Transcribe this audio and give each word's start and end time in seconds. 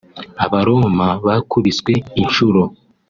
Abaroma 0.45 1.07
bakubiswe 1.25 1.93
inshuro 2.21 2.61